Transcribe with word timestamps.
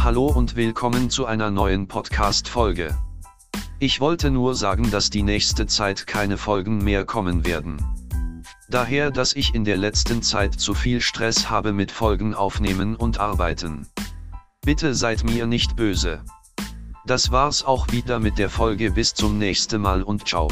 Hallo 0.00 0.26
und 0.26 0.54
willkommen 0.54 1.10
zu 1.10 1.26
einer 1.26 1.50
neuen 1.50 1.88
Podcast-Folge. 1.88 2.96
Ich 3.80 4.00
wollte 4.00 4.30
nur 4.30 4.54
sagen, 4.54 4.92
dass 4.92 5.10
die 5.10 5.24
nächste 5.24 5.66
Zeit 5.66 6.06
keine 6.06 6.38
Folgen 6.38 6.78
mehr 6.78 7.04
kommen 7.04 7.44
werden. 7.44 7.84
Daher, 8.70 9.10
dass 9.10 9.32
ich 9.32 9.54
in 9.54 9.64
der 9.64 9.76
letzten 9.76 10.22
Zeit 10.22 10.54
zu 10.54 10.72
viel 10.72 11.00
Stress 11.00 11.50
habe 11.50 11.72
mit 11.72 11.90
Folgen 11.90 12.32
aufnehmen 12.32 12.94
und 12.94 13.18
arbeiten. 13.18 13.88
Bitte 14.64 14.94
seid 14.94 15.24
mir 15.24 15.46
nicht 15.46 15.74
böse. 15.74 16.22
Das 17.04 17.32
war's 17.32 17.64
auch 17.64 17.90
wieder 17.90 18.20
mit 18.20 18.38
der 18.38 18.50
Folge 18.50 18.92
bis 18.92 19.14
zum 19.14 19.36
nächsten 19.36 19.82
Mal 19.82 20.04
und 20.04 20.28
ciao. 20.28 20.48